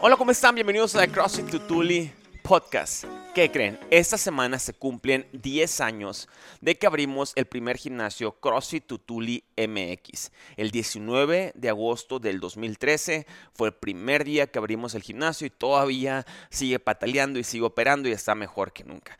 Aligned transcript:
Hola, 0.00 0.16
¿cómo 0.16 0.30
están? 0.30 0.54
Bienvenidos 0.54 0.94
a 0.94 1.08
CrossFit 1.08 1.50
Tutuli 1.50 2.12
Podcast. 2.44 3.04
¿Qué 3.34 3.50
creen? 3.50 3.80
Esta 3.90 4.16
semana 4.16 4.60
se 4.60 4.72
cumplen 4.72 5.26
10 5.32 5.80
años 5.80 6.28
de 6.60 6.76
que 6.78 6.86
abrimos 6.86 7.32
el 7.34 7.46
primer 7.46 7.76
gimnasio 7.78 8.38
CrossFit 8.38 8.86
Tutuli 8.86 9.42
MX. 9.56 10.30
El 10.56 10.70
19 10.70 11.50
de 11.56 11.68
agosto 11.68 12.20
del 12.20 12.38
2013 12.38 13.26
fue 13.52 13.68
el 13.68 13.74
primer 13.74 14.22
día 14.22 14.46
que 14.46 14.60
abrimos 14.60 14.94
el 14.94 15.02
gimnasio 15.02 15.48
y 15.48 15.50
todavía 15.50 16.24
sigue 16.48 16.78
pataleando 16.78 17.40
y 17.40 17.44
sigue 17.44 17.64
operando 17.64 18.08
y 18.08 18.12
está 18.12 18.36
mejor 18.36 18.72
que 18.72 18.84
nunca. 18.84 19.18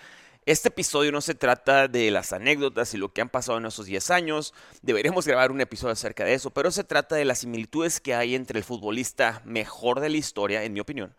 Este 0.49 0.69
episodio 0.69 1.12
no 1.12 1.21
se 1.21 1.35
trata 1.35 1.89
de 1.89 2.11
las 2.11 2.33
anécdotas 2.33 2.95
y 2.95 2.97
lo 2.97 3.12
que 3.12 3.21
han 3.21 3.29
pasado 3.29 3.59
en 3.59 3.67
esos 3.67 3.85
10 3.85 4.11
años, 4.11 4.55
deberemos 4.80 5.27
grabar 5.27 5.53
un 5.53 5.61
episodio 5.61 5.93
acerca 5.93 6.25
de 6.25 6.33
eso, 6.33 6.48
pero 6.48 6.71
se 6.71 6.85
trata 6.85 7.17
de 7.17 7.27
las 7.27 7.41
similitudes 7.41 8.01
que 8.01 8.15
hay 8.15 8.35
entre 8.35 8.59
el 8.59 8.65
futbolista 8.65 9.42
mejor 9.45 10.01
de 10.01 10.09
la 10.09 10.16
historia, 10.16 10.65
en 10.65 10.73
mi 10.73 10.80
opinión, 10.80 11.15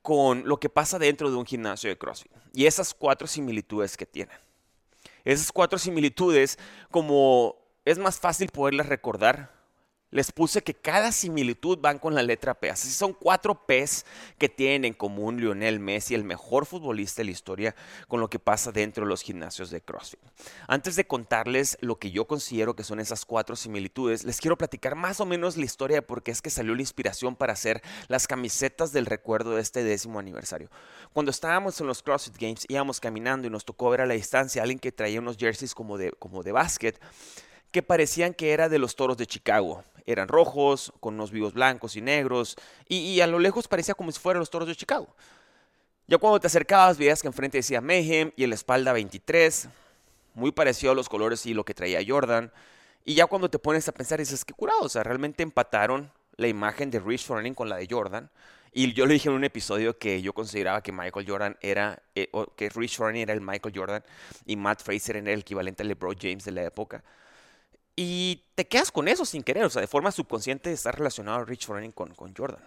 con 0.00 0.46
lo 0.46 0.60
que 0.60 0.68
pasa 0.68 1.00
dentro 1.00 1.28
de 1.28 1.34
un 1.34 1.44
gimnasio 1.44 1.90
de 1.90 1.98
CrossFit. 1.98 2.30
Y 2.52 2.66
esas 2.66 2.94
cuatro 2.94 3.26
similitudes 3.26 3.96
que 3.96 4.06
tienen. 4.06 4.38
Esas 5.24 5.50
cuatro 5.50 5.76
similitudes, 5.76 6.56
como 6.92 7.56
es 7.84 7.98
más 7.98 8.20
fácil 8.20 8.50
poderlas 8.50 8.86
recordar 8.86 9.55
les 10.10 10.30
puse 10.30 10.62
que 10.62 10.74
cada 10.74 11.10
similitud 11.10 11.78
van 11.78 11.98
con 11.98 12.14
la 12.14 12.22
letra 12.22 12.54
P. 12.54 12.70
Así 12.70 12.90
son 12.90 13.12
cuatro 13.12 13.66
P's 13.66 14.06
que 14.38 14.48
tienen 14.48 14.84
en 14.84 14.94
común 14.94 15.40
Lionel 15.40 15.80
Messi, 15.80 16.14
el 16.14 16.24
mejor 16.24 16.64
futbolista 16.64 17.20
de 17.20 17.26
la 17.26 17.30
historia, 17.32 17.74
con 18.06 18.20
lo 18.20 18.30
que 18.30 18.38
pasa 18.38 18.70
dentro 18.70 19.04
de 19.04 19.08
los 19.08 19.22
gimnasios 19.22 19.70
de 19.70 19.80
CrossFit. 19.80 20.20
Antes 20.68 20.94
de 20.96 21.06
contarles 21.06 21.76
lo 21.80 21.98
que 21.98 22.12
yo 22.12 22.26
considero 22.26 22.76
que 22.76 22.84
son 22.84 23.00
esas 23.00 23.24
cuatro 23.24 23.56
similitudes, 23.56 24.24
les 24.24 24.40
quiero 24.40 24.56
platicar 24.56 24.94
más 24.94 25.20
o 25.20 25.26
menos 25.26 25.56
la 25.56 25.64
historia 25.64 25.96
de 25.96 26.02
por 26.02 26.22
qué 26.22 26.30
es 26.30 26.40
que 26.40 26.50
salió 26.50 26.74
la 26.74 26.82
inspiración 26.82 27.34
para 27.34 27.54
hacer 27.54 27.82
las 28.06 28.28
camisetas 28.28 28.92
del 28.92 29.06
recuerdo 29.06 29.56
de 29.56 29.62
este 29.62 29.82
décimo 29.82 30.20
aniversario. 30.20 30.70
Cuando 31.12 31.30
estábamos 31.30 31.80
en 31.80 31.88
los 31.88 32.02
CrossFit 32.02 32.38
Games, 32.38 32.64
íbamos 32.68 33.00
caminando 33.00 33.48
y 33.48 33.50
nos 33.50 33.64
tocó 33.64 33.90
ver 33.90 34.02
a 34.02 34.06
la 34.06 34.14
distancia 34.14 34.62
a 34.62 34.64
alguien 34.64 34.78
que 34.78 34.92
traía 34.92 35.20
unos 35.20 35.36
jerseys 35.36 35.74
como 35.74 35.98
de, 35.98 36.12
como 36.12 36.42
de 36.42 36.52
básquet 36.52 37.00
que 37.72 37.82
parecían 37.82 38.32
que 38.32 38.52
era 38.52 38.68
de 38.68 38.78
los 38.78 38.96
toros 38.96 39.16
de 39.16 39.26
Chicago 39.26 39.84
eran 40.06 40.28
rojos, 40.28 40.92
con 41.00 41.14
unos 41.14 41.30
vivos 41.30 41.52
blancos 41.52 41.96
y 41.96 42.00
negros, 42.00 42.56
y, 42.88 43.20
a 43.20 43.26
lo 43.26 43.38
lejos 43.38 43.68
parecía 43.68 43.94
como 43.94 44.12
si 44.12 44.20
fueran 44.20 44.40
los 44.40 44.50
toros 44.50 44.68
de 44.68 44.76
Chicago. 44.76 45.08
Ya 46.06 46.18
cuando 46.18 46.38
te 46.38 46.46
acercabas 46.46 46.96
veías 46.96 47.20
que 47.20 47.28
enfrente 47.28 47.58
decía 47.58 47.80
Mayhem 47.80 48.30
y 48.36 48.44
en 48.44 48.50
la 48.50 48.54
espalda 48.54 48.92
23, 48.92 49.68
muy 50.34 50.52
parecido 50.52 50.92
a 50.92 50.94
los 50.94 51.08
colores 51.08 51.44
y 51.46 51.54
lo 51.54 51.64
que 51.64 51.74
traía 51.74 52.00
Jordan. 52.06 52.52
Y 53.04 53.14
ya 53.14 53.26
cuando 53.26 53.50
te 53.50 53.58
pones 53.58 53.88
a 53.88 53.92
pensar 53.92 54.20
dices, 54.20 54.44
qué 54.44 54.54
curado, 54.54 54.82
o 54.82 54.88
sea, 54.88 55.02
realmente 55.02 55.42
empataron 55.42 56.12
la 56.36 56.48
imagen 56.48 56.90
de 56.90 57.00
Rich 57.00 57.26
Froning 57.26 57.54
con 57.54 57.68
la 57.68 57.76
de 57.76 57.88
Jordan. 57.90 58.30
Y 58.72 58.92
yo 58.92 59.06
le 59.06 59.14
dije 59.14 59.28
en 59.28 59.34
un 59.34 59.44
episodio 59.44 59.98
que 59.98 60.20
yo 60.20 60.34
consideraba 60.34 60.82
que 60.82 60.92
Michael 60.92 61.26
Jordan 61.26 61.56
era, 61.62 62.02
eh, 62.14 62.30
que 62.56 62.68
Rich 62.68 62.98
Froning 62.98 63.22
era 63.22 63.32
el 63.32 63.40
Michael 63.40 63.74
Jordan 63.74 64.04
y 64.44 64.56
Matt 64.56 64.82
Fraser 64.82 65.16
era 65.16 65.32
el 65.32 65.40
equivalente 65.40 65.82
al 65.82 65.88
LeBron 65.88 66.16
James 66.20 66.44
de 66.44 66.52
la 66.52 66.62
época. 66.62 67.02
Y 67.96 68.42
te 68.54 68.66
quedas 68.66 68.92
con 68.92 69.08
eso 69.08 69.24
sin 69.24 69.42
querer, 69.42 69.64
o 69.64 69.70
sea, 69.70 69.80
de 69.80 69.88
forma 69.88 70.12
subconsciente 70.12 70.70
está 70.70 70.92
relacionado 70.92 71.44
Rich 71.46 71.66
Froning 71.66 71.92
con, 71.92 72.14
con 72.14 72.34
Jordan. 72.34 72.62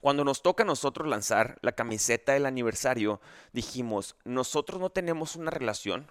Cuando 0.00 0.22
nos 0.22 0.42
toca 0.42 0.62
a 0.62 0.66
nosotros 0.66 1.08
lanzar 1.08 1.58
la 1.62 1.72
camiseta 1.72 2.32
del 2.32 2.46
aniversario, 2.46 3.20
dijimos, 3.52 4.14
nosotros 4.24 4.80
no 4.80 4.90
tenemos 4.90 5.34
una 5.34 5.50
relación 5.50 6.06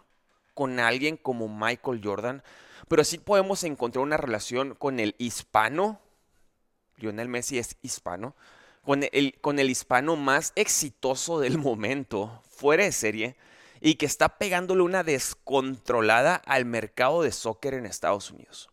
con 0.54 0.80
alguien 0.80 1.16
como 1.16 1.48
Michael 1.48 2.02
Jordan, 2.04 2.44
pero 2.88 3.04
sí 3.04 3.20
podemos 3.20 3.64
encontrar 3.64 4.04
una 4.04 4.18
relación 4.18 4.76
con 4.76 5.00
el 5.00 5.16
hispano, 5.18 6.00
Lionel 6.98 7.30
Messi 7.30 7.58
es 7.58 7.78
hispano, 7.82 8.36
con 8.84 9.60
el 9.60 9.70
hispano 9.70 10.16
más 10.18 10.52
exitoso 10.56 11.40
del 11.40 11.58
momento, 11.58 12.42
fuera 12.50 12.84
de 12.84 12.92
serie, 12.92 13.38
y 13.86 13.96
que 13.96 14.06
está 14.06 14.38
pegándole 14.38 14.82
una 14.82 15.04
descontrolada 15.04 16.36
al 16.36 16.64
mercado 16.64 17.22
de 17.22 17.34
soccer 17.34 17.74
en 17.74 17.86
Estados 17.86 18.32
Unidos. 18.32 18.70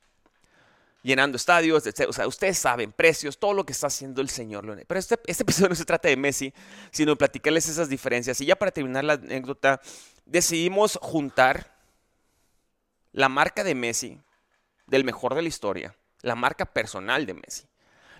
Llenando 1.03 1.35
estadios, 1.35 1.85
etc. 1.85 2.07
O 2.09 2.13
sea, 2.13 2.29
ustedes 2.29 2.57
saben, 2.59 2.93
precios, 2.93 3.37
todo 3.37 3.53
lo 3.53 3.67
que 3.67 3.73
está 3.73 3.89
haciendo 3.89 4.21
el 4.21 4.29
señor 4.29 4.65
Leonel. 4.65 4.87
Pero 4.87 5.01
este, 5.01 5.19
este 5.27 5.43
episodio 5.43 5.69
no 5.71 5.75
se 5.75 5.85
trata 5.85 6.07
de 6.07 6.17
Messi, 6.17 6.55
sino 6.93 7.11
de 7.11 7.17
platicarles 7.17 7.69
esas 7.69 7.89
diferencias. 7.89 8.41
Y 8.41 8.47
ya 8.47 8.55
para 8.55 8.71
terminar 8.71 9.03
la 9.03 9.15
anécdota, 9.15 9.81
decidimos 10.27 10.97
juntar 11.03 11.77
la 13.11 13.29
marca 13.29 13.65
de 13.65 13.75
Messi, 13.75 14.21
del 14.87 15.03
mejor 15.03 15.35
de 15.35 15.43
la 15.43 15.49
historia, 15.49 15.97
la 16.23 16.37
marca 16.37 16.67
personal 16.67 17.27
de 17.27 17.35
Messi, 17.35 17.67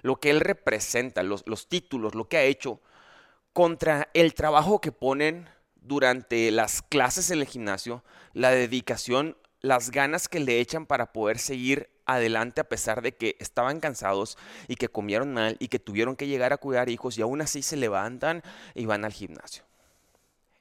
lo 0.03 0.17
que 0.17 0.31
él 0.31 0.41
representa, 0.41 1.23
los, 1.23 1.45
los 1.47 1.69
títulos, 1.69 2.17
lo 2.17 2.29
que 2.29 2.39
ha 2.39 2.43
hecho, 2.43 2.81
contra 3.53 4.09
el 4.13 4.35
trabajo 4.35 4.81
que 4.81 4.91
ponen 4.91 5.49
durante 5.83 6.51
las 6.51 6.83
clases 6.83 7.31
en 7.31 7.41
el 7.41 7.47
gimnasio, 7.47 8.05
la 8.33 8.51
dedicación, 8.51 9.37
las 9.61 9.91
ganas 9.91 10.29
que 10.29 10.41
le 10.41 10.61
echan 10.61 10.87
para 10.87 11.13
poder 11.13 11.39
seguir 11.39 11.91
adelante 12.07 12.61
a 12.61 12.69
pesar 12.69 13.03
de 13.03 13.15
que 13.17 13.37
estaban 13.39 13.81
cansados 13.81 14.37
y 14.69 14.77
que 14.77 14.89
comieron 14.89 15.33
mal 15.33 15.57
y 15.59 15.69
que 15.69 15.79
tuvieron 15.79 16.17
que 16.17 16.27
llegar 16.27 16.53
a 16.53 16.59
cuidar 16.59 16.89
hijos 16.89 17.19
y 17.19 17.23
aún 17.23 17.41
así 17.41 17.63
se 17.63 17.77
levantan 17.77 18.43
y 18.75 18.87
van 18.87 19.05
al 19.05 19.13
gimnasio. 19.13 19.65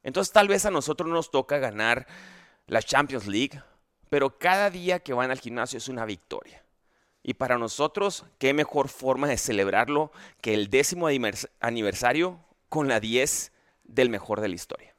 Entonces 0.04 0.32
tal 0.32 0.48
vez 0.48 0.66
a 0.66 0.72
nosotros 0.72 1.10
nos 1.10 1.32
toca 1.32 1.58
ganar 1.58 2.08
la 2.68 2.82
Champions 2.82 3.28
League, 3.28 3.62
pero 4.10 4.38
cada 4.38 4.70
día 4.70 5.00
que 5.00 5.14
van 5.14 5.32
al 5.32 5.40
gimnasio 5.40 5.78
es 5.78 5.90
una 5.90 6.06
victoria. 6.06 6.64
Y 7.24 7.34
para 7.34 7.58
nosotros, 7.58 8.26
¿qué 8.38 8.54
mejor 8.54 8.88
forma 8.88 9.28
de 9.28 9.38
celebrarlo 9.38 10.12
que 10.42 10.54
el 10.54 10.70
décimo 10.70 11.08
aniversario 11.60 12.40
con 12.70 12.88
la 12.88 13.00
10 13.00 13.52
del 13.84 14.10
mejor 14.10 14.40
de 14.40 14.48
la 14.48 14.56
historia? 14.56 14.96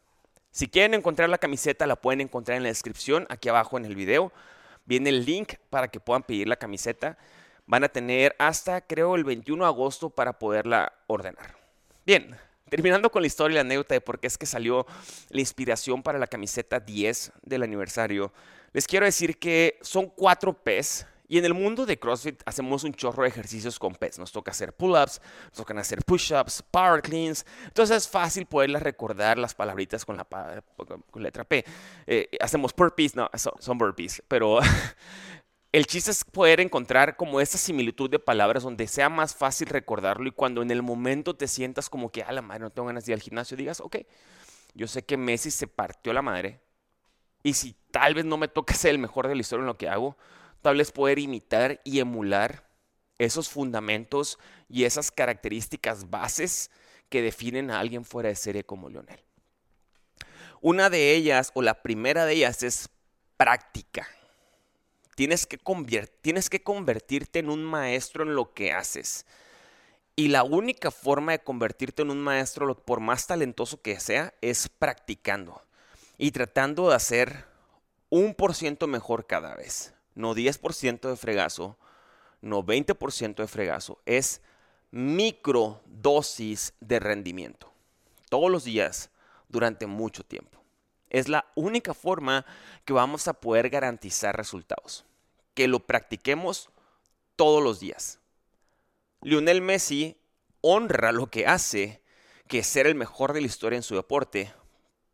Si 0.51 0.69
quieren 0.69 0.95
encontrar 0.95 1.29
la 1.29 1.39
camiseta, 1.39 1.87
la 1.87 1.95
pueden 1.95 2.21
encontrar 2.21 2.57
en 2.57 2.65
la 2.65 2.71
descripción, 2.71 3.27
aquí 3.31 3.49
abajo 3.49 3.79
en 3.79 3.85
el 3.85 3.95
video. 3.95 4.33
Viene 4.85 5.11
el 5.11 5.25
link 5.25 5.55
para 5.71 5.89
que 5.89 6.01
puedan 6.01 6.25
pedir 6.25 6.49
la 6.49 6.57
camiseta. 6.57 7.17
Van 7.67 7.85
a 7.85 7.89
tener 7.89 8.35
hasta, 8.39 8.81
creo, 8.81 9.15
el 9.15 9.23
21 9.23 9.63
de 9.63 9.69
agosto 9.69 10.11
para 10.11 10.41
poderla 10.41 10.93
ordenar. 11.07 11.55
Bien, 12.05 12.37
terminando 12.69 13.13
con 13.13 13.23
la 13.23 13.29
historia 13.29 13.55
y 13.55 13.57
la 13.57 13.61
anécdota 13.61 13.95
de 13.95 14.01
por 14.01 14.19
qué 14.19 14.27
es 14.27 14.37
que 14.37 14.47
salió 14.47 14.87
la 15.29 15.41
inspiración 15.41 16.03
para 16.03 16.19
la 16.19 16.27
camiseta 16.27 16.81
10 16.81 17.33
del 17.43 17.63
aniversario, 17.63 18.33
les 18.73 18.89
quiero 18.89 19.07
decir 19.07 19.39
que 19.39 19.79
son 19.83 20.09
cuatro 20.09 20.53
P's 20.53 21.07
y 21.31 21.39
en 21.39 21.45
el 21.45 21.55
mundo 21.55 21.87
de 21.87 21.97
CrossFit 21.97 22.43
hacemos 22.45 22.83
un 22.83 22.93
chorro 22.93 23.23
de 23.23 23.29
ejercicios 23.29 23.79
con 23.79 23.95
PES. 23.95 24.19
Nos 24.19 24.33
toca 24.33 24.51
hacer 24.51 24.73
pull-ups, 24.73 25.23
nos 25.45 25.53
tocan 25.59 25.79
hacer 25.79 26.03
push-ups, 26.05 26.65
power 26.73 27.01
cleans. 27.01 27.47
Entonces 27.67 27.99
es 27.99 28.09
fácil 28.09 28.47
poderlas 28.47 28.83
recordar 28.83 29.39
las 29.39 29.55
palabritas 29.55 30.05
con 30.05 30.17
la 30.17 30.25
con 30.75 31.23
letra 31.23 31.45
P. 31.45 31.65
Eh, 32.09 32.31
hacemos 32.41 32.75
burpees, 32.75 33.15
no, 33.15 33.31
son, 33.37 33.79
burpees, 33.79 34.25
pero 34.27 34.59
el 35.73 35.87
chiste 35.87 36.11
es 36.11 36.25
poder 36.25 36.61
encontrar 36.61 37.17
como 37.17 37.41
esa 37.41 37.59
similitud 37.59 38.11
de 38.11 38.19
palabras 38.19 38.65
donde 38.65 38.89
sea 38.89 39.09
más 39.09 39.37
fácil 39.37 39.69
recordarlo 39.69 40.27
y 40.27 40.33
cuando 40.33 40.63
en 40.63 40.73
el 40.73 40.83
momento 40.83 41.37
te 41.37 41.47
sientas 41.47 41.89
como 41.89 42.11
que, 42.11 42.25
a 42.25 42.33
la 42.33 42.43
madre, 42.43 42.65
no 42.65 42.71
tengo 42.71 42.89
ganas 42.89 43.07
de 43.07 43.13
ir 43.13 43.15
al 43.15 43.23
gimnasio, 43.23 43.57
digas, 43.57 43.81
ok, 43.81 43.99
yo 44.75 44.89
sé 44.89 45.05
que 45.05 45.17
Messi 45.17 45.53
se 45.53 45.69
partió 45.69 46.13
la 46.13 46.23
madre 46.23 46.61
y 47.45 47.55
si 47.55 47.77
tal 47.93 48.15
vez 48.15 48.25
no 48.25 48.37
me 48.37 48.49
toca 48.49 48.75
ser 48.75 48.91
el 48.91 48.99
mejor 48.99 49.29
de 49.29 49.37
la 49.37 49.43
historia 49.43 49.61
en 49.61 49.69
lo 49.69 49.79
que 49.79 49.89
hago, 49.89 50.17
tal 50.63 50.79
vez 50.79 50.93
poder 50.93 51.19
imitar 51.19 51.81
y 51.85 52.01
emular 52.01 52.69
esos 53.19 53.49
fundamentos 53.49 54.39
y 54.69 54.85
esas 54.85 55.11
características 55.11 56.11
bases 56.11 56.71
que 57.09 57.23
definen 57.23 57.71
a 57.71 57.81
alguien 57.81 58.05
fuera 58.05 58.29
de 58.29 58.37
serie 58.37 58.65
como 58.65 58.89
Leonel. 58.89 59.21
Una 60.63 60.91
de 60.91 61.15
ellas, 61.15 61.51
o 61.55 61.63
la 61.63 61.83
primera 61.83 62.25
de 62.25 62.35
ellas, 62.35 62.63
es 62.63 62.89
práctica. 63.37 64.07
Tienes 65.17 65.47
que, 65.47 65.59
tienes 66.23 66.49
que 66.49 66.63
convertirte 66.63 67.41
en 67.41 67.51
un 67.51 67.65
maestro 67.65 68.25
en 68.25 68.35
lo 68.35 68.55
que 68.55 68.73
haces. 68.73 69.27
Y 70.17 70.29
la 70.29 70.43
única 70.43 70.91
forma 70.91 71.33
de 71.33 71.43
convertirte 71.43 72.03
en 72.03 72.11
un 72.11 72.21
maestro, 72.21 72.75
por 72.77 73.01
más 73.01 73.27
talentoso 73.27 73.81
que 73.83 73.99
sea, 74.01 74.35
es 74.41 74.69
practicando 74.69 75.63
y 76.17 76.31
tratando 76.31 76.91
de 76.91 76.97
hacer 76.97 77.47
un 78.09 78.35
por 78.35 78.55
ciento 78.55 78.87
mejor 78.87 79.27
cada 79.27 79.55
vez 79.55 79.95
no 80.15 80.35
10% 80.35 81.09
de 81.09 81.17
fregazo, 81.17 81.79
no 82.41 82.63
20% 82.63 83.37
de 83.37 83.47
fregazo, 83.47 84.01
es 84.07 84.43
microdosis 84.91 86.75
de 86.81 87.01
rendimiento. 87.01 87.73
Todos 88.29 88.51
los 88.51 88.65
días, 88.65 89.11
durante 89.49 89.87
mucho 89.87 90.25
tiempo. 90.25 90.63
Es 91.09 91.29
la 91.29 91.47
única 91.57 91.93
forma 91.93 92.47
que 92.85 92.93
vamos 92.93 93.29
a 93.29 93.35
poder 93.35 93.69
garantizar 93.69 94.37
resultados. 94.37 95.05
Que 95.55 95.69
lo 95.69 95.81
practiquemos 95.81 96.71
todos 97.37 97.63
los 97.63 97.81
días. 97.81 98.21
Lionel 99.23 99.61
Messi 99.61 100.17
honra 100.61 101.13
lo 101.13 101.29
que 101.29 101.47
hace, 101.47 102.03
que 102.47 102.61
es 102.61 102.67
ser 102.67 102.87
el 102.87 102.95
mejor 102.95 103.33
de 103.33 103.41
la 103.41 103.47
historia 103.47 103.77
en 103.77 103.83
su 103.83 103.97
deporte, 103.97 104.55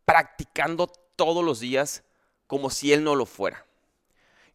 practicando 0.05 0.87
todos 0.87 1.43
los 1.43 1.59
días 1.59 2.03
como 2.45 2.69
si 2.69 2.93
él 2.93 3.03
no 3.03 3.15
lo 3.15 3.25
fuera. 3.25 3.66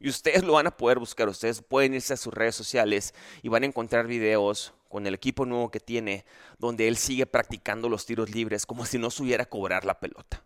Y 0.02 0.08
ustedes 0.08 0.43
lo 0.43 0.54
van 0.54 0.66
a 0.66 0.76
poder 0.76 0.99
buscar, 0.99 1.28
ustedes 1.28 1.62
pueden 1.62 1.94
irse 1.94 2.12
a 2.12 2.16
sus 2.16 2.34
redes 2.34 2.56
sociales 2.56 3.14
y 3.40 3.49
van 3.49 3.62
a 3.62 3.66
encontrar 3.66 4.08
videos 4.08 4.75
con 4.88 5.06
el 5.06 5.14
equipo 5.14 5.46
nuevo 5.46 5.70
que 5.70 5.78
tiene, 5.78 6.25
donde 6.58 6.88
él 6.88 6.96
sigue 6.96 7.25
practicando 7.25 7.88
los 7.88 8.04
tiros 8.04 8.28
libres 8.31 8.66
como 8.66 8.84
si 8.84 8.99
no 8.99 9.10
supiera 9.10 9.46
cobrar 9.46 9.84
la 9.84 10.00
pelota. 10.00 10.43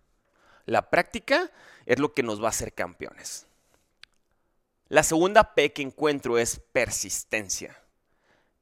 La 0.67 0.91
práctica 0.91 1.51
es 1.87 1.99
lo 1.99 2.13
que 2.13 2.23
nos 2.23 2.43
va 2.43 2.49
a 2.49 2.51
hacer 2.51 2.75
campeones. 2.75 3.47
La 4.89 5.03
segunda 5.03 5.55
P 5.55 5.73
que 5.73 5.81
encuentro 5.81 6.37
es 6.37 6.61
persistencia. 6.73 7.81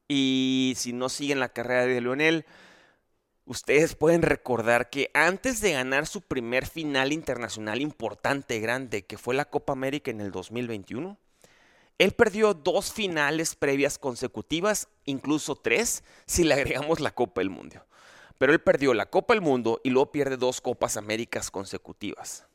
Y 0.07 0.75
si 0.77 0.93
no 0.93 1.09
siguen 1.09 1.41
la 1.41 1.49
carrera 1.49 1.87
de 1.87 2.01
Leonel, 2.01 2.47
ustedes 3.47 3.95
pueden 3.95 4.23
recordar 4.23 4.91
que 4.91 5.11
antes 5.15 5.61
de 5.61 5.73
ganar 5.73 6.07
su 6.07 6.23
primer 6.23 6.67
final 6.67 7.13
internacional 7.13 7.81
importante, 7.81 8.61
grande, 8.61 9.05
que 9.05 9.19
fue 9.19 9.35
la 9.35 9.45
Copa 9.45 9.73
América 9.73 10.11
en 10.11 10.21
el 10.21 10.31
2021, 10.31 11.19
él 11.99 12.13
perdió 12.13 12.55
dos 12.55 12.93
finales 12.93 13.55
previas 13.55 13.99
consecutivas, 13.99 14.89
incluso 15.05 15.55
tres, 15.55 16.03
si 16.27 16.45
le 16.45 16.55
agregamos 16.55 17.01
la 17.01 17.15
Copa 17.15 17.41
del 17.41 17.51
Mundo. 17.51 17.85
Pero 18.39 18.53
él 18.53 18.61
perdió 18.61 18.95
la 18.95 19.07
Copa 19.07 19.35
del 19.35 19.43
Mundo 19.43 19.81
y 19.85 19.91
luego 19.91 20.11
pierde 20.11 20.37
dos 20.37 20.61
Copas 20.61 20.97
Américas 20.97 21.51
consecutivas. 21.51 22.47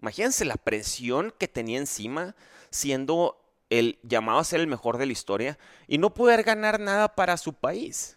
Imagínense 0.00 0.44
la 0.44 0.56
presión 0.56 1.34
que 1.36 1.48
tenía 1.48 1.78
encima 1.78 2.36
siendo 2.70 3.42
el 3.70 3.98
llamado 4.02 4.38
a 4.38 4.44
ser 4.44 4.60
el 4.60 4.68
mejor 4.68 4.98
de 4.98 5.06
la 5.06 5.12
historia 5.12 5.58
y 5.88 5.98
no 5.98 6.14
poder 6.14 6.44
ganar 6.44 6.78
nada 6.78 7.14
para 7.14 7.36
su 7.36 7.54
país. 7.54 8.16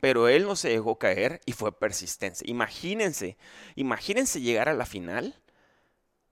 Pero 0.00 0.28
él 0.28 0.44
no 0.44 0.56
se 0.56 0.68
dejó 0.68 0.98
caer 0.98 1.40
y 1.44 1.52
fue 1.52 1.76
persistente. 1.76 2.44
Imagínense, 2.46 3.36
imagínense 3.74 4.40
llegar 4.40 4.68
a 4.68 4.74
la 4.74 4.86
final 4.86 5.34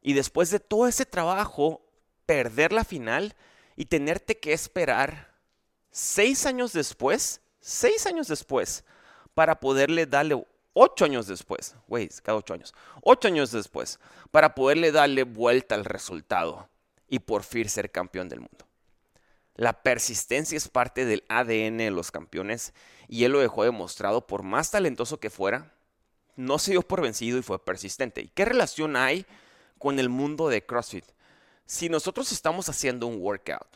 y 0.00 0.12
después 0.12 0.50
de 0.50 0.60
todo 0.60 0.86
ese 0.86 1.04
trabajo 1.04 1.82
perder 2.26 2.72
la 2.72 2.84
final 2.84 3.34
y 3.76 3.86
tenerte 3.86 4.38
que 4.38 4.52
esperar 4.52 5.32
seis 5.90 6.46
años 6.46 6.72
después, 6.72 7.40
seis 7.60 8.06
años 8.06 8.28
después, 8.28 8.84
para 9.34 9.58
poderle 9.58 10.06
darle 10.06 10.46
ocho 10.72 11.04
años 11.06 11.26
después, 11.26 11.74
güey, 11.88 12.08
cada 12.22 12.38
ocho 12.38 12.54
años, 12.54 12.74
ocho 13.02 13.28
años 13.28 13.50
después, 13.50 13.98
para 14.30 14.54
poderle 14.54 14.92
darle 14.92 15.24
vuelta 15.24 15.74
al 15.74 15.84
resultado 15.84 16.68
y 17.08 17.18
por 17.18 17.42
fin 17.42 17.68
ser 17.68 17.90
campeón 17.90 18.28
del 18.28 18.40
mundo. 18.40 18.65
La 19.56 19.82
persistencia 19.82 20.56
es 20.56 20.68
parte 20.68 21.04
del 21.04 21.24
ADN 21.28 21.78
de 21.78 21.90
los 21.90 22.10
campeones 22.10 22.72
y 23.08 23.24
él 23.24 23.32
lo 23.32 23.40
dejó 23.40 23.64
demostrado 23.64 24.26
por 24.26 24.42
más 24.42 24.70
talentoso 24.70 25.18
que 25.18 25.30
fuera, 25.30 25.72
no 26.36 26.58
se 26.58 26.72
dio 26.72 26.82
por 26.82 27.00
vencido 27.00 27.38
y 27.38 27.42
fue 27.42 27.64
persistente. 27.64 28.20
¿Y 28.20 28.28
qué 28.28 28.44
relación 28.44 28.96
hay 28.96 29.26
con 29.78 29.98
el 29.98 30.08
mundo 30.08 30.48
de 30.48 30.64
CrossFit? 30.64 31.06
Si 31.64 31.88
nosotros 31.88 32.30
estamos 32.32 32.68
haciendo 32.68 33.06
un 33.06 33.20
workout 33.20 33.66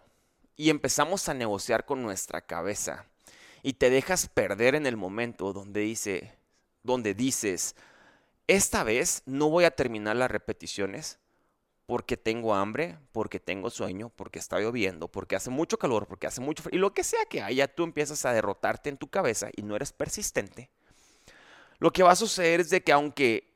y 0.57 0.71
empezamos 0.71 1.29
a 1.29 1.35
negociar 1.35 1.87
con 1.87 2.03
nuestra 2.03 2.43
cabeza 2.43 3.07
y 3.63 3.73
te 3.73 3.91
dejas 3.91 4.29
perder 4.29 4.75
en 4.75 4.87
el 4.87 4.97
momento 4.97 5.53
donde 5.53 5.81
dice 5.81 6.39
donde 6.83 7.15
dices, 7.15 7.75
esta 8.47 8.85
vez 8.85 9.23
no 9.27 9.49
voy 9.51 9.65
a 9.65 9.71
terminar 9.71 10.17
las 10.17 10.31
repeticiones, 10.31 11.19
porque 11.91 12.17
tengo 12.17 12.55
hambre, 12.55 13.01
porque 13.11 13.41
tengo 13.41 13.69
sueño, 13.69 14.13
porque 14.15 14.39
está 14.39 14.61
lloviendo, 14.61 15.09
porque 15.09 15.35
hace 15.35 15.51
mucho 15.51 15.77
calor, 15.77 16.07
porque 16.07 16.29
hace 16.29 16.41
mucho 16.41 16.63
frío, 16.63 16.79
y 16.79 16.81
lo 16.81 16.95
que 16.95 17.03
sea 17.03 17.25
que 17.29 17.43
haya, 17.43 17.67
tú 17.67 17.83
empiezas 17.83 18.25
a 18.25 18.33
derrotarte 18.33 18.91
en 18.91 18.97
tu 18.97 19.11
cabeza 19.11 19.49
y 19.57 19.63
no 19.63 19.75
eres 19.75 19.93
persistente. 19.93 20.71
Lo 21.81 21.93
que 21.93 22.05
va 22.05 22.13
a 22.13 22.17
suceder 22.17 22.61
es 22.61 22.71
de 22.71 22.81
que 22.81 22.93
aunque, 22.93 23.53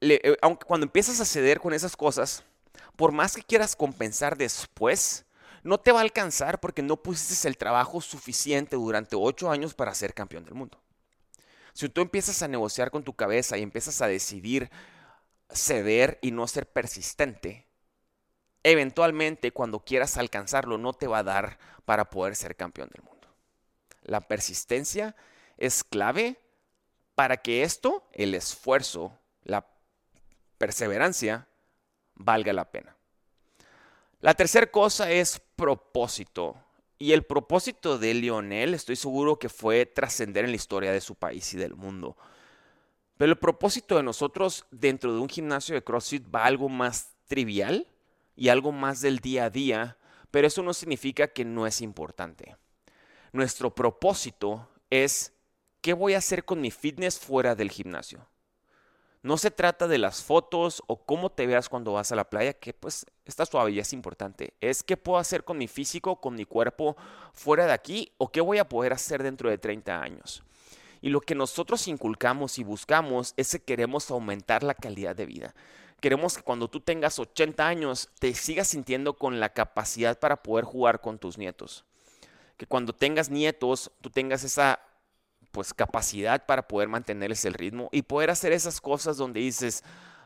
eh, 0.00 0.34
aunque 0.40 0.64
cuando 0.64 0.86
empiezas 0.86 1.20
a 1.20 1.26
ceder 1.26 1.60
con 1.60 1.74
esas 1.74 1.94
cosas, 1.94 2.42
por 2.96 3.12
más 3.12 3.36
que 3.36 3.42
quieras 3.42 3.76
compensar 3.76 4.38
después, 4.38 5.26
no 5.62 5.76
te 5.76 5.92
va 5.92 5.98
a 5.98 6.04
alcanzar 6.04 6.60
porque 6.60 6.80
no 6.80 6.96
pusiste 6.96 7.46
el 7.48 7.58
trabajo 7.58 8.00
suficiente 8.00 8.76
durante 8.76 9.14
ocho 9.14 9.50
años 9.50 9.74
para 9.74 9.94
ser 9.94 10.14
campeón 10.14 10.46
del 10.46 10.54
mundo. 10.54 10.80
Si 11.74 11.90
tú 11.90 12.00
empiezas 12.00 12.40
a 12.40 12.48
negociar 12.48 12.90
con 12.90 13.04
tu 13.04 13.14
cabeza 13.14 13.58
y 13.58 13.62
empiezas 13.62 14.00
a 14.00 14.06
decidir 14.06 14.70
ceder 15.50 16.18
y 16.22 16.30
no 16.30 16.48
ser 16.48 16.72
persistente, 16.72 17.68
eventualmente 18.64 19.52
cuando 19.52 19.78
quieras 19.80 20.16
alcanzarlo 20.16 20.78
no 20.78 20.92
te 20.94 21.06
va 21.06 21.18
a 21.18 21.22
dar 21.22 21.58
para 21.84 22.10
poder 22.10 22.34
ser 22.34 22.56
campeón 22.56 22.90
del 22.92 23.04
mundo. 23.04 23.28
La 24.02 24.22
persistencia 24.22 25.14
es 25.56 25.84
clave 25.84 26.40
para 27.14 27.36
que 27.36 27.62
esto, 27.62 28.08
el 28.12 28.34
esfuerzo, 28.34 29.16
la 29.44 29.66
perseverancia, 30.58 31.46
valga 32.14 32.52
la 32.52 32.70
pena. 32.70 32.96
La 34.20 34.34
tercera 34.34 34.66
cosa 34.66 35.10
es 35.10 35.40
propósito. 35.54 36.56
Y 36.98 37.12
el 37.12 37.24
propósito 37.24 37.98
de 37.98 38.14
Lionel, 38.14 38.72
estoy 38.72 38.96
seguro 38.96 39.38
que 39.38 39.48
fue 39.48 39.84
trascender 39.84 40.44
en 40.44 40.52
la 40.52 40.56
historia 40.56 40.92
de 40.92 41.00
su 41.00 41.14
país 41.14 41.52
y 41.52 41.58
del 41.58 41.74
mundo. 41.74 42.16
Pero 43.18 43.32
el 43.32 43.38
propósito 43.38 43.96
de 43.96 44.02
nosotros 44.02 44.64
dentro 44.70 45.12
de 45.12 45.20
un 45.20 45.28
gimnasio 45.28 45.74
de 45.74 45.84
CrossFit 45.84 46.24
va 46.34 46.44
algo 46.44 46.68
más 46.68 47.12
trivial 47.26 47.86
y 48.36 48.48
algo 48.48 48.72
más 48.72 49.00
del 49.00 49.18
día 49.18 49.44
a 49.44 49.50
día, 49.50 49.96
pero 50.30 50.46
eso 50.46 50.62
no 50.62 50.74
significa 50.74 51.28
que 51.28 51.44
no 51.44 51.66
es 51.66 51.80
importante. 51.80 52.56
Nuestro 53.32 53.74
propósito 53.74 54.68
es 54.90 55.32
qué 55.80 55.92
voy 55.92 56.14
a 56.14 56.18
hacer 56.18 56.44
con 56.44 56.60
mi 56.60 56.70
fitness 56.70 57.18
fuera 57.18 57.54
del 57.54 57.70
gimnasio. 57.70 58.26
No 59.24 59.38
se 59.38 59.50
trata 59.50 59.88
de 59.88 59.96
las 59.96 60.22
fotos 60.22 60.82
o 60.86 61.04
cómo 61.04 61.30
te 61.30 61.46
veas 61.46 61.70
cuando 61.70 61.94
vas 61.94 62.12
a 62.12 62.14
la 62.14 62.28
playa, 62.28 62.52
que 62.52 62.74
pues 62.74 63.06
está 63.24 63.46
suave 63.46 63.78
es 63.78 63.94
importante. 63.94 64.52
Es 64.60 64.82
qué 64.82 64.98
puedo 64.98 65.18
hacer 65.18 65.44
con 65.44 65.56
mi 65.56 65.66
físico, 65.66 66.20
con 66.20 66.34
mi 66.34 66.44
cuerpo 66.44 66.94
fuera 67.32 67.64
de 67.64 67.72
aquí 67.72 68.12
o 68.18 68.30
qué 68.30 68.42
voy 68.42 68.58
a 68.58 68.68
poder 68.68 68.92
hacer 68.92 69.22
dentro 69.22 69.48
de 69.48 69.56
30 69.56 69.98
años. 69.98 70.42
Y 71.00 71.08
lo 71.08 71.22
que 71.22 71.34
nosotros 71.34 71.88
inculcamos 71.88 72.58
y 72.58 72.64
buscamos 72.64 73.32
es 73.38 73.52
que 73.52 73.62
queremos 73.62 74.10
aumentar 74.10 74.62
la 74.62 74.74
calidad 74.74 75.16
de 75.16 75.24
vida. 75.26 75.54
Queremos 76.04 76.36
que 76.36 76.42
cuando 76.42 76.68
tú 76.68 76.80
tengas 76.80 77.18
80 77.18 77.66
años 77.66 78.10
te 78.18 78.34
sigas 78.34 78.68
sintiendo 78.68 79.14
con 79.14 79.40
la 79.40 79.54
capacidad 79.54 80.18
para 80.18 80.42
poder 80.42 80.66
jugar 80.66 81.00
con 81.00 81.18
tus 81.18 81.38
nietos. 81.38 81.86
Que 82.58 82.66
cuando 82.66 82.92
tengas 82.92 83.30
nietos 83.30 83.90
tú 84.02 84.10
tengas 84.10 84.44
esa 84.44 84.80
pues 85.50 85.72
capacidad 85.72 86.44
para 86.44 86.68
poder 86.68 86.88
mantenerles 86.88 87.46
el 87.46 87.54
ritmo 87.54 87.88
y 87.90 88.02
poder 88.02 88.28
hacer 88.28 88.52
esas 88.52 88.82
cosas 88.82 89.16
donde 89.16 89.40
dices, 89.40 89.82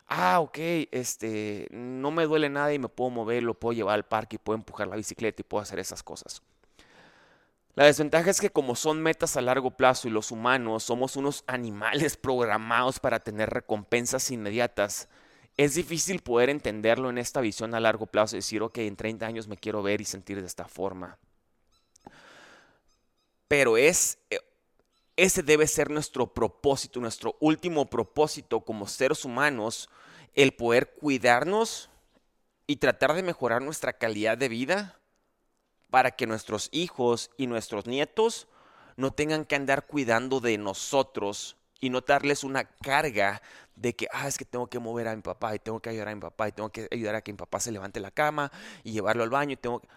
ah, 0.08 0.40
ok, 0.40 0.58
este, 0.90 1.69
no 1.70 2.10
me 2.10 2.24
duele 2.24 2.48
nada 2.48 2.74
y 2.74 2.81
me 2.81 2.88
puedo 2.88 3.10
mover, 3.10 3.44
lo 3.44 3.54
puedo 3.54 3.72
llevar 3.72 3.94
al 3.94 4.04
parque 4.04 4.34
y 4.34 4.40
puedo 4.40 4.56
empujar 4.56 4.88
la 4.88 4.96
bicicleta 4.96 5.42
y 5.42 5.44
puedo 5.44 5.62
hacer 5.62 5.78
esas 5.78 6.02
cosas. 6.02 6.42
La 7.76 7.84
desventaja 7.84 8.28
es 8.31 8.40
que 8.40 8.50
como 8.50 8.74
son 8.74 9.00
metas 9.00 9.36
a 9.36 9.42
largo 9.42 9.70
plazo 9.70 10.08
y 10.08 10.10
los 10.10 10.32
humanos 10.32 10.82
somos 10.82 11.14
unos 11.14 11.44
animales 11.46 12.17
programados 12.20 12.98
para 12.98 13.20
tener 13.20 13.50
recompensas 13.50 14.29
inmediatas, 14.32 15.08
es 15.58 15.74
difícil 15.74 16.20
poder 16.20 16.50
entenderlo 16.50 17.10
en 17.10 17.19
esta 17.19 17.41
visión 17.41 17.74
a 17.74 17.81
largo 17.81 18.06
plazo 18.06 18.36
decir, 18.36 18.62
ok, 18.62 18.79
en 18.79 18.94
30 18.94 19.27
años 19.27 19.48
me 19.48 19.56
quiero 19.56 19.82
ver 19.82 20.00
y 20.00 20.05
sentir 20.05 20.41
de 20.41 20.46
esta 20.46 20.67
forma. 20.67 21.19
Pero 23.48 23.77
es, 23.77 24.19
eh, 24.31 24.38
ese 25.17 25.43
debe 25.43 25.67
ser 25.67 25.91
nuestro 25.91 26.32
propósito, 26.32 27.00
nuestro 27.00 27.36
último 27.41 27.91
propósito 27.91 28.60
como 28.60 28.86
seres 28.86 29.24
humanos, 29.24 29.91
el 30.34 30.53
poder 30.53 30.94
cuidarnos 30.94 31.91
y 32.69 32.77
tratar 32.77 33.15
de 33.15 33.24
mejorar 33.24 33.60
nuestra 33.60 33.93
calidad 33.94 34.38
de 34.38 34.48
vida 34.48 35.00
para 35.91 36.12
que 36.12 36.29
nuestros 36.29 36.69
hijos 36.70 37.32
y 37.36 37.48
nuestros 37.48 37.86
nietos 37.86 38.46
no 38.94 39.10
tengan 39.10 39.44
que 39.44 39.56
andar 39.56 39.86
cuidando 39.86 40.38
de 40.38 40.56
nosotros 40.56 41.56
y 41.81 41.91
no 41.91 42.03
darles 42.03 42.44
una 42.44 42.65
carga 42.65 43.43
de 43.81 43.94
que, 43.94 44.08
ah, 44.13 44.29
es 44.29 44.37
que 44.37 44.44
tengo 44.44 44.67
que 44.67 44.79
mover 44.79 45.08
a 45.08 45.17
mi 45.17 45.23
papá 45.23 45.55
y 45.55 45.58
tengo 45.58 45.81
que 45.81 45.91
ayudar 45.91 46.08
a 46.08 46.15
mi 46.15 46.20
papá 46.20 46.49
y 46.49 46.53
tengo 46.53 46.70
que 46.70 46.89
ayudar 46.91 47.15
a 47.15 47.23
que 47.23 47.32
mi 47.32 47.39
papá 47.39 47.61
se 47.61 47.70
levante 47.70 48.01
la 48.01 48.11
cama 48.11 48.51
y 48.82 48.93
llevarlo 48.93 49.23
al 49.23 49.31
baño 49.31 49.53
y 49.53 49.56
tengo 49.56 49.81
que 49.81 49.89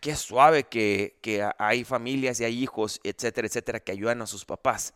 qué 0.00 0.16
suave 0.16 0.64
que, 0.64 1.50
hay 1.58 1.84
familias 1.84 2.40
y 2.40 2.44
hay 2.44 2.62
hijos, 2.62 3.00
etcétera, 3.02 3.46
etcétera, 3.46 3.80
que 3.80 3.92
ayudan 3.92 4.22
a 4.22 4.26
sus 4.26 4.44
papás. 4.44 4.94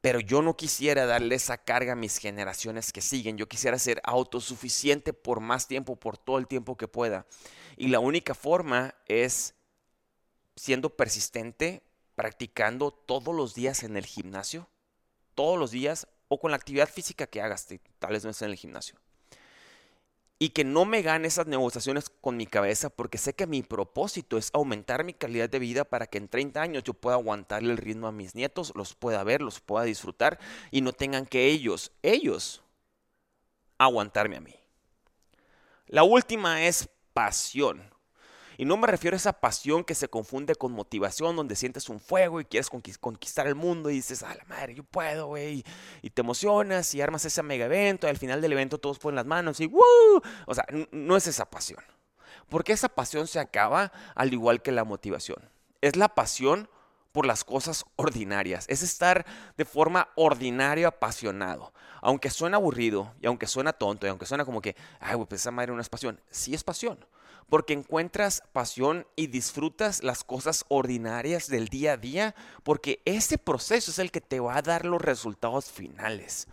Pero 0.00 0.18
yo 0.18 0.42
no 0.42 0.56
quisiera 0.56 1.06
darle 1.06 1.36
esa 1.36 1.58
carga 1.58 1.92
a 1.92 1.96
mis 1.96 2.18
generaciones 2.18 2.92
que 2.92 3.00
siguen. 3.00 3.38
Yo 3.38 3.48
quisiera 3.48 3.78
ser 3.78 4.00
autosuficiente 4.04 5.12
por 5.12 5.40
más 5.40 5.68
tiempo, 5.68 5.96
por 5.96 6.18
todo 6.18 6.38
el 6.38 6.48
tiempo 6.48 6.76
que 6.76 6.88
pueda. 6.88 7.24
Y 7.76 7.88
la 7.88 8.00
única 8.00 8.34
forma 8.34 8.94
es 9.06 9.54
siendo 10.56 10.90
persistente, 10.90 11.82
practicando 12.16 12.90
todos 12.90 13.34
los 13.34 13.54
días 13.54 13.84
en 13.84 13.96
el 13.96 14.04
gimnasio, 14.04 14.68
todos 15.34 15.58
los 15.58 15.70
días, 15.70 16.06
o 16.28 16.40
con 16.40 16.50
la 16.50 16.56
actividad 16.56 16.88
física 16.88 17.26
que 17.26 17.42
hagas, 17.42 17.66
tal 17.98 18.12
vez 18.12 18.24
no 18.24 18.30
es 18.30 18.42
en 18.42 18.50
el 18.50 18.56
gimnasio 18.56 18.98
y 20.42 20.48
que 20.48 20.64
no 20.64 20.84
me 20.84 21.02
gane 21.02 21.28
esas 21.28 21.46
negociaciones 21.46 22.10
con 22.20 22.36
mi 22.36 22.46
cabeza 22.46 22.90
porque 22.90 23.16
sé 23.16 23.32
que 23.32 23.46
mi 23.46 23.62
propósito 23.62 24.36
es 24.36 24.50
aumentar 24.52 25.04
mi 25.04 25.14
calidad 25.14 25.48
de 25.48 25.60
vida 25.60 25.84
para 25.84 26.08
que 26.08 26.18
en 26.18 26.26
30 26.26 26.60
años 26.60 26.82
yo 26.82 26.94
pueda 26.94 27.14
aguantarle 27.14 27.70
el 27.70 27.78
ritmo 27.78 28.08
a 28.08 28.12
mis 28.12 28.34
nietos, 28.34 28.72
los 28.74 28.96
pueda 28.96 29.22
ver, 29.22 29.40
los 29.40 29.60
pueda 29.60 29.84
disfrutar 29.84 30.40
y 30.72 30.80
no 30.80 30.92
tengan 30.92 31.26
que 31.26 31.46
ellos, 31.46 31.92
ellos, 32.02 32.60
aguantarme 33.78 34.36
a 34.36 34.40
mí. 34.40 34.56
La 35.86 36.02
última 36.02 36.64
es 36.64 36.88
pasión. 37.12 37.91
Y 38.62 38.64
no 38.64 38.76
me 38.76 38.86
refiero 38.86 39.16
a 39.16 39.18
esa 39.18 39.32
pasión 39.32 39.82
que 39.82 39.96
se 39.96 40.06
confunde 40.06 40.54
con 40.54 40.70
motivación, 40.70 41.34
donde 41.34 41.56
sientes 41.56 41.88
un 41.88 41.98
fuego 41.98 42.40
y 42.40 42.44
quieres 42.44 42.70
conquistar 42.70 43.48
el 43.48 43.56
mundo 43.56 43.90
y 43.90 43.94
dices, 43.94 44.22
a 44.22 44.32
la 44.32 44.44
madre, 44.44 44.76
yo 44.76 44.84
puedo, 44.84 45.26
güey. 45.26 45.64
Y 46.00 46.10
te 46.10 46.20
emocionas 46.20 46.94
y 46.94 47.00
armas 47.00 47.24
ese 47.24 47.42
mega 47.42 47.64
evento 47.64 48.06
y 48.06 48.10
al 48.10 48.18
final 48.18 48.40
del 48.40 48.52
evento 48.52 48.78
todos 48.78 49.00
ponen 49.00 49.16
las 49.16 49.26
manos 49.26 49.58
y 49.58 49.66
¡woo! 49.66 50.22
O 50.46 50.54
sea, 50.54 50.64
no 50.92 51.16
es 51.16 51.26
esa 51.26 51.50
pasión. 51.50 51.80
Porque 52.48 52.72
esa 52.72 52.88
pasión 52.88 53.26
se 53.26 53.40
acaba 53.40 53.90
al 54.14 54.32
igual 54.32 54.62
que 54.62 54.70
la 54.70 54.84
motivación. 54.84 55.38
Es 55.80 55.96
la 55.96 56.10
pasión 56.10 56.68
por 57.10 57.26
las 57.26 57.42
cosas 57.42 57.84
ordinarias. 57.96 58.66
Es 58.68 58.84
estar 58.84 59.26
de 59.56 59.64
forma 59.64 60.10
ordinaria 60.14 60.86
apasionado. 60.86 61.74
Aunque 62.00 62.30
suena 62.30 62.58
aburrido 62.58 63.12
y 63.20 63.26
aunque 63.26 63.48
suena 63.48 63.72
tonto 63.72 64.06
y 64.06 64.10
aunque 64.10 64.26
suena 64.26 64.44
como 64.44 64.62
que, 64.62 64.76
ay, 65.00 65.16
pues 65.28 65.40
esa 65.40 65.50
madre 65.50 65.72
no 65.72 65.80
es 65.80 65.88
pasión. 65.88 66.20
Sí 66.30 66.54
es 66.54 66.62
pasión 66.62 67.04
porque 67.48 67.72
encuentras 67.72 68.42
pasión 68.52 69.06
y 69.16 69.26
disfrutas 69.26 70.02
las 70.02 70.24
cosas 70.24 70.64
ordinarias 70.68 71.48
del 71.48 71.68
día 71.68 71.92
a 71.92 71.96
día, 71.96 72.34
porque 72.62 73.00
ese 73.04 73.38
proceso 73.38 73.90
es 73.90 73.98
el 73.98 74.10
que 74.10 74.20
te 74.20 74.40
va 74.40 74.56
a 74.56 74.62
dar 74.62 74.84
los 74.84 75.00
resultados 75.00 75.70
finales. 75.70 76.48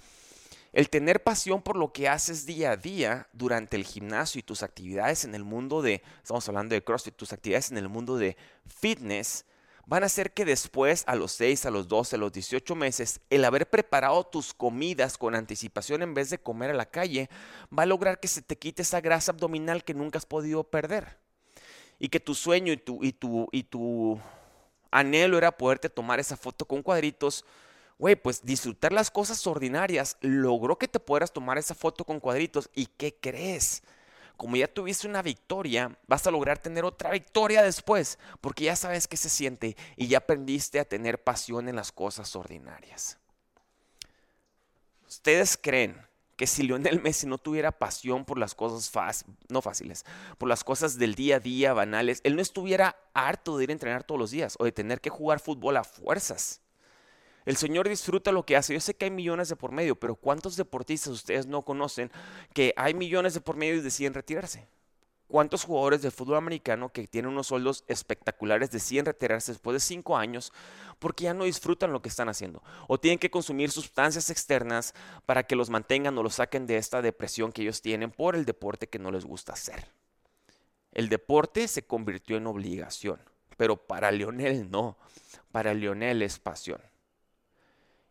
El 0.71 0.89
tener 0.89 1.23
pasión 1.23 1.61
por 1.63 1.75
lo 1.75 1.91
que 1.91 2.07
haces 2.07 2.45
día 2.45 2.71
a 2.71 2.77
día 2.77 3.27
durante 3.33 3.75
el 3.75 3.85
gimnasio 3.85 4.39
y 4.39 4.43
tus 4.43 4.61
actividades 4.61 5.25
en 5.25 5.33
el 5.33 5.43
mundo 5.43 5.81
de, 5.81 6.03
estamos 6.21 6.47
hablando 6.47 6.75
de 6.75 6.83
CrossFit, 6.83 7.15
tus 7.15 7.33
actividades 7.33 7.71
en 7.71 7.77
el 7.77 7.89
mundo 7.89 8.17
de 8.17 8.37
fitness, 8.67 9.45
van 9.89 10.03
a 10.03 10.05
hacer 10.05 10.33
que 10.33 10.45
después, 10.45 11.03
a 11.07 11.15
los 11.15 11.31
6, 11.31 11.65
a 11.65 11.71
los 11.71 11.87
12, 11.87 12.15
a 12.15 12.19
los 12.19 12.31
18 12.31 12.75
meses, 12.75 13.21
el 13.31 13.43
haber 13.43 13.67
preparado 13.67 14.23
tus 14.23 14.53
comidas 14.53 15.17
con 15.17 15.33
anticipación 15.33 16.03
en 16.03 16.13
vez 16.13 16.29
de 16.29 16.37
comer 16.37 16.69
a 16.69 16.75
la 16.75 16.85
calle, 16.85 17.27
va 17.75 17.83
a 17.83 17.87
lograr 17.87 18.19
que 18.19 18.27
se 18.27 18.43
te 18.43 18.55
quite 18.55 18.83
esa 18.83 19.01
grasa 19.01 19.31
abdominal 19.31 19.83
que 19.83 19.95
nunca 19.95 20.19
has 20.19 20.27
podido 20.27 20.63
perder. 20.63 21.17
Y 21.97 22.09
que 22.09 22.19
tu 22.19 22.35
sueño 22.35 22.71
y 22.71 22.77
tu, 22.77 23.03
y 23.03 23.13
tu, 23.13 23.49
y 23.51 23.63
tu 23.63 24.19
anhelo 24.91 25.39
era 25.39 25.57
poderte 25.57 25.89
tomar 25.89 26.19
esa 26.19 26.37
foto 26.37 26.65
con 26.65 26.83
cuadritos. 26.83 27.43
Güey, 27.97 28.15
pues 28.15 28.45
disfrutar 28.45 28.93
las 28.93 29.09
cosas 29.09 29.45
ordinarias 29.47 30.17
logró 30.21 30.77
que 30.77 30.87
te 30.87 30.99
pudieras 30.99 31.33
tomar 31.33 31.57
esa 31.57 31.73
foto 31.73 32.05
con 32.05 32.19
cuadritos. 32.19 32.69
¿Y 32.75 32.85
qué 32.85 33.15
crees? 33.19 33.81
Como 34.39 34.55
ya 34.55 34.69
tuviste 34.69 35.05
una 35.05 35.21
victoria, 35.21 35.99
vas 36.07 36.25
a 36.25 36.31
lograr 36.31 36.59
tener 36.59 36.85
otra 36.85 37.11
victoria 37.11 37.61
después, 37.61 38.17
porque 38.39 38.63
ya 38.63 38.77
sabes 38.77 39.05
qué 39.05 39.17
se 39.17 39.27
siente 39.27 39.75
y 39.97 40.07
ya 40.07 40.19
aprendiste 40.19 40.79
a 40.79 40.85
tener 40.85 41.21
pasión 41.21 41.67
en 41.67 41.75
las 41.75 41.91
cosas 41.91 42.33
ordinarias. 42.37 43.17
¿Ustedes 45.05 45.59
creen 45.61 46.01
que 46.37 46.47
si 46.47 46.63
Lionel 46.63 47.01
Messi 47.01 47.27
no 47.27 47.37
tuviera 47.37 47.73
pasión 47.73 48.23
por 48.23 48.37
las 48.37 48.55
cosas 48.55 49.25
no 49.49 49.61
fáciles, 49.61 50.05
por 50.37 50.47
las 50.47 50.63
cosas 50.63 50.97
del 50.97 51.15
día 51.15 51.35
a 51.35 51.39
día, 51.41 51.73
banales, 51.73 52.21
él 52.23 52.37
no 52.37 52.41
estuviera 52.41 52.95
harto 53.13 53.57
de 53.57 53.65
ir 53.65 53.71
a 53.71 53.73
entrenar 53.73 54.05
todos 54.05 54.19
los 54.19 54.31
días 54.31 54.55
o 54.57 54.63
de 54.63 54.71
tener 54.71 55.01
que 55.01 55.09
jugar 55.09 55.41
fútbol 55.41 55.75
a 55.75 55.83
fuerzas? 55.83 56.61
El 57.45 57.57
Señor 57.57 57.87
disfruta 57.87 58.31
lo 58.31 58.45
que 58.45 58.55
hace. 58.55 58.73
Yo 58.73 58.79
sé 58.79 58.95
que 58.95 59.05
hay 59.05 59.11
millones 59.11 59.49
de 59.49 59.55
por 59.55 59.71
medio, 59.71 59.95
pero 59.95 60.15
¿cuántos 60.15 60.55
deportistas 60.55 61.13
ustedes 61.13 61.47
no 61.47 61.63
conocen 61.63 62.11
que 62.53 62.73
hay 62.75 62.93
millones 62.93 63.33
de 63.33 63.41
por 63.41 63.55
medio 63.55 63.75
y 63.75 63.81
deciden 63.81 64.13
retirarse? 64.13 64.67
¿Cuántos 65.29 65.63
jugadores 65.63 66.01
de 66.01 66.09
fútbol 66.09 66.37
americano 66.37 66.89
que 66.89 67.07
tienen 67.07 67.31
unos 67.31 67.45
sueldos 67.45 67.83
espectaculares 67.87 68.71
deciden 68.71 69.05
retirarse 69.05 69.51
después 69.51 69.75
de 69.75 69.79
cinco 69.79 70.17
años 70.17 70.51
porque 70.97 71.25
ya 71.25 71.35
no 71.35 71.43
disfrutan 71.43 71.93
lo 71.93 72.01
que 72.01 72.09
están 72.09 72.29
haciendo? 72.29 72.63
O 72.87 72.99
tienen 72.99 73.19
que 73.19 73.29
consumir 73.29 73.69
sustancias 73.69 74.31
externas 74.31 74.95
para 75.27 75.43
que 75.43 75.55
los 75.55 75.69
mantengan 75.69 76.17
o 76.17 76.23
los 76.23 76.35
saquen 76.35 76.65
de 76.65 76.77
esta 76.77 77.03
depresión 77.03 77.51
que 77.51 77.61
ellos 77.61 77.83
tienen 77.83 78.09
por 78.09 78.35
el 78.35 78.43
deporte 78.43 78.89
que 78.89 78.97
no 78.97 79.11
les 79.11 79.23
gusta 79.23 79.53
hacer. 79.53 79.91
El 80.91 81.09
deporte 81.09 81.67
se 81.67 81.85
convirtió 81.85 82.37
en 82.37 82.47
obligación, 82.47 83.21
pero 83.55 83.77
para 83.77 84.09
Lionel 84.09 84.71
no. 84.71 84.97
Para 85.51 85.75
Lionel 85.75 86.23
es 86.23 86.39
pasión. 86.39 86.81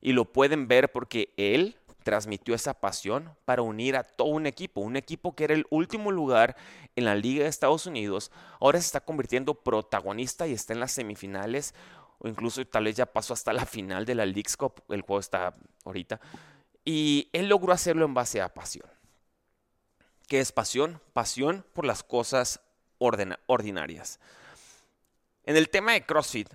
Y 0.00 0.12
lo 0.12 0.24
pueden 0.26 0.68
ver 0.68 0.92
porque 0.92 1.32
él 1.36 1.76
transmitió 2.04 2.54
esa 2.54 2.74
pasión 2.74 3.36
para 3.44 3.62
unir 3.62 3.96
a 3.96 4.02
todo 4.02 4.28
un 4.28 4.46
equipo, 4.46 4.80
un 4.80 4.96
equipo 4.96 5.34
que 5.34 5.44
era 5.44 5.54
el 5.54 5.66
último 5.68 6.10
lugar 6.10 6.56
en 6.96 7.04
la 7.04 7.14
Liga 7.14 7.42
de 7.42 7.50
Estados 7.50 7.84
Unidos, 7.84 8.30
ahora 8.60 8.80
se 8.80 8.86
está 8.86 9.00
convirtiendo 9.00 9.54
protagonista 9.54 10.46
y 10.46 10.54
está 10.54 10.72
en 10.72 10.80
las 10.80 10.92
semifinales 10.92 11.74
o 12.18 12.28
incluso 12.28 12.66
tal 12.66 12.84
vez 12.84 12.96
ya 12.96 13.06
pasó 13.06 13.34
hasta 13.34 13.52
la 13.52 13.66
final 13.66 14.04
de 14.04 14.14
la 14.14 14.26
League's 14.26 14.56
Cup, 14.56 14.82
el 14.88 15.02
juego 15.02 15.20
está 15.20 15.54
ahorita, 15.84 16.20
y 16.84 17.28
él 17.32 17.48
logró 17.48 17.72
hacerlo 17.72 18.04
en 18.06 18.14
base 18.14 18.40
a 18.40 18.52
pasión. 18.54 18.88
¿Qué 20.26 20.40
es 20.40 20.52
pasión? 20.52 21.00
Pasión 21.12 21.64
por 21.72 21.84
las 21.84 22.02
cosas 22.02 22.60
ordinarias. 22.98 24.18
En 25.44 25.56
el 25.56 25.68
tema 25.68 25.92
de 25.92 26.04
CrossFit, 26.04 26.48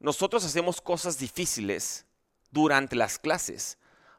nosotros 0.00 0.44
hacemos 0.44 0.80
cosas 0.80 1.18
difíciles 1.18 2.06
durante 2.54 2.96
las 2.96 3.18
clases 3.18 3.76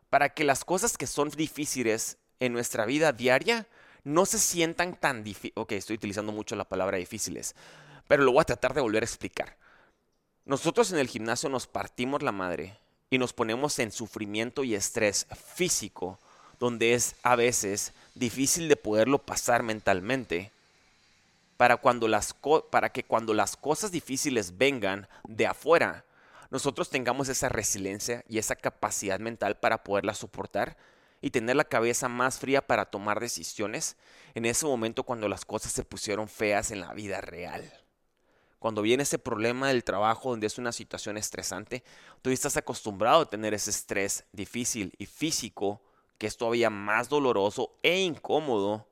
para 0.09 0.29
que 0.29 0.43
las 0.43 0.63
cosas 0.63 0.97
que 0.97 1.07
son 1.07 1.29
difíciles 1.29 2.17
en 2.39 2.53
nuestra 2.53 2.85
vida 2.85 3.11
diaria 3.11 3.65
no 4.03 4.25
se 4.25 4.37
sientan 4.37 4.95
tan 4.95 5.23
difíciles. 5.23 5.57
Ok, 5.57 5.71
estoy 5.71 5.95
utilizando 5.95 6.31
mucho 6.31 6.55
la 6.55 6.65
palabra 6.65 6.97
difíciles, 6.97 7.55
pero 8.07 8.23
lo 8.23 8.31
voy 8.31 8.41
a 8.41 8.45
tratar 8.45 8.73
de 8.73 8.81
volver 8.81 9.01
a 9.01 9.07
explicar. 9.07 9.57
Nosotros 10.45 10.91
en 10.91 10.99
el 10.99 11.07
gimnasio 11.07 11.49
nos 11.49 11.65
partimos 11.65 12.21
la 12.21 12.31
madre 12.31 12.77
y 13.09 13.17
nos 13.17 13.33
ponemos 13.33 13.79
en 13.79 13.91
sufrimiento 13.91 14.63
y 14.63 14.75
estrés 14.75 15.25
físico, 15.55 16.19
donde 16.59 16.93
es 16.93 17.15
a 17.23 17.35
veces 17.35 17.93
difícil 18.13 18.69
de 18.69 18.75
poderlo 18.75 19.17
pasar 19.17 19.63
mentalmente, 19.63 20.51
para, 21.57 21.77
cuando 21.77 22.07
las 22.07 22.35
para 22.69 22.89
que 22.89 23.03
cuando 23.03 23.33
las 23.33 23.55
cosas 23.55 23.91
difíciles 23.91 24.57
vengan 24.57 25.07
de 25.23 25.47
afuera, 25.47 26.03
nosotros 26.55 26.89
tengamos 26.89 27.27
esa 27.27 27.49
resiliencia 27.49 28.23
y 28.29 28.37
esa 28.37 28.55
capacidad 28.55 29.19
mental 29.19 29.59
para 29.59 29.83
poderla 29.83 30.13
soportar 30.13 30.77
y 31.21 31.31
tener 31.31 31.57
la 31.57 31.65
cabeza 31.65 32.07
más 32.07 32.39
fría 32.39 32.65
para 32.65 32.85
tomar 32.85 33.19
decisiones 33.19 33.97
en 34.35 34.45
ese 34.45 34.65
momento 34.65 35.03
cuando 35.03 35.27
las 35.27 35.43
cosas 35.43 35.73
se 35.73 35.83
pusieron 35.83 36.29
feas 36.29 36.71
en 36.71 36.79
la 36.79 36.93
vida 36.93 37.19
real. 37.19 37.69
Cuando 38.57 38.81
viene 38.81 39.03
ese 39.03 39.19
problema 39.19 39.67
del 39.67 39.83
trabajo 39.83 40.29
donde 40.29 40.47
es 40.47 40.57
una 40.57 40.71
situación 40.71 41.17
estresante, 41.17 41.83
tú 42.21 42.29
estás 42.29 42.55
acostumbrado 42.55 43.23
a 43.23 43.29
tener 43.29 43.53
ese 43.53 43.71
estrés 43.71 44.23
difícil 44.31 44.93
y 44.97 45.07
físico 45.07 45.81
que 46.17 46.27
es 46.27 46.37
todavía 46.37 46.69
más 46.69 47.09
doloroso 47.09 47.75
e 47.83 47.99
incómodo 47.99 48.87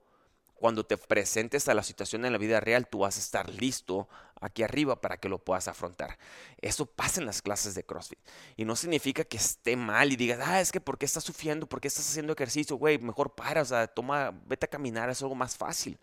cuando 0.63 0.85
te 0.85 0.95
presentes 0.95 1.67
a 1.67 1.73
la 1.73 1.83
situación 1.83 2.23
en 2.23 2.31
la 2.31 2.37
vida 2.37 2.61
real, 2.61 2.87
tú 2.87 2.99
vas 2.99 3.17
a 3.17 3.19
estar 3.19 3.49
listo 3.49 4.07
aquí 4.39 4.63
arriba 4.63 5.01
para 5.01 5.17
que 5.17 5.27
lo 5.27 5.37
puedas 5.37 5.67
afrontar. 5.67 6.17
Eso 6.61 6.85
pasa 6.85 7.19
en 7.19 7.25
las 7.25 7.41
clases 7.41 7.75
de 7.75 7.83
CrossFit. 7.83 8.17
Y 8.55 8.63
no 8.63 8.77
significa 8.77 9.25
que 9.25 9.35
esté 9.35 9.75
mal 9.75 10.13
y 10.13 10.15
digas, 10.15 10.39
ah, 10.41 10.61
es 10.61 10.71
que 10.71 10.79
¿por 10.79 10.97
qué 10.97 11.05
estás 11.05 11.25
sufriendo? 11.25 11.67
¿Por 11.67 11.81
qué 11.81 11.89
estás 11.89 12.07
haciendo 12.09 12.31
ejercicio? 12.31 12.77
Güey, 12.77 12.97
mejor 12.97 13.35
para, 13.35 13.61
o 13.61 13.65
sea, 13.65 13.87
toma, 13.87 14.31
vete 14.45 14.65
a 14.65 14.69
caminar, 14.69 15.09
es 15.09 15.21
algo 15.21 15.35
más 15.35 15.57
fácil. 15.57 15.99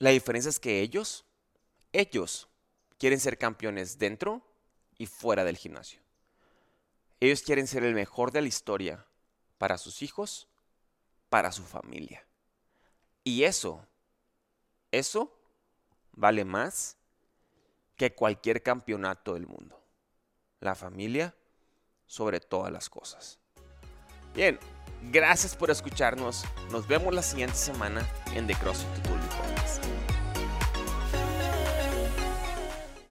La 0.00 0.10
diferencia 0.10 0.48
es 0.48 0.58
que 0.58 0.80
ellos, 0.80 1.24
ellos 1.92 2.48
quieren 2.98 3.20
ser 3.20 3.38
campeones 3.38 4.00
dentro 4.00 4.42
y 4.98 5.06
fuera 5.06 5.44
del 5.44 5.58
gimnasio. 5.58 6.00
Ellos 7.20 7.40
quieren 7.42 7.68
ser 7.68 7.84
el 7.84 7.94
mejor 7.94 8.32
de 8.32 8.40
la 8.42 8.48
historia 8.48 9.06
para 9.58 9.78
sus 9.78 10.02
hijos, 10.02 10.48
para 11.28 11.52
su 11.52 11.62
familia. 11.62 12.25
Y 13.26 13.42
eso, 13.42 13.84
eso 14.92 15.36
vale 16.12 16.44
más 16.44 16.96
que 17.96 18.14
cualquier 18.14 18.62
campeonato 18.62 19.34
del 19.34 19.48
mundo. 19.48 19.82
La 20.60 20.76
familia 20.76 21.34
sobre 22.06 22.38
todas 22.38 22.72
las 22.72 22.88
cosas. 22.88 23.40
Bien, 24.32 24.60
gracias 25.10 25.56
por 25.56 25.72
escucharnos. 25.72 26.44
Nos 26.70 26.86
vemos 26.86 27.12
la 27.12 27.22
siguiente 27.22 27.56
semana 27.56 28.08
en 28.32 28.46
The 28.46 28.54
CrossFit 28.54 28.94
Tutorial 29.02 29.28
Podcast. 29.30 29.85